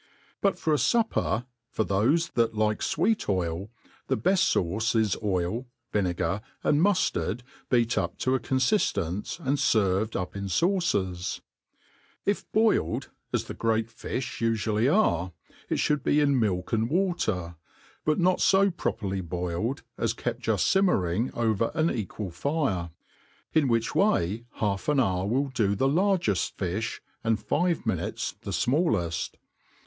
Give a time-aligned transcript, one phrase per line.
[0.41, 3.69] 'But for a fupper, for thofe that like fweet oil,
[4.07, 10.19] the beft fauce IS oil, vinegar, and muilard, beat up to a coafiAtncCf and ferved
[10.19, 11.41] up in faucers»
[12.25, 15.33] 1( boiled, as the great fi(h ufually are,
[15.69, 17.57] it ihould be in milk and water,
[18.07, 22.89] bqtnot fo properly boiled, as kept juft fimmering over an equal fire;
[23.53, 28.47] in which way, half an hour will do the Jargeft fifh, and five minutes th^
[28.47, 29.35] fmalleft.